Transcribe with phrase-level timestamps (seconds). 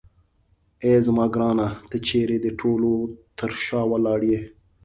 [0.83, 2.91] اې زما ګرانه ته چیرې د ټولو
[3.37, 4.41] تر شا ولاړ یې.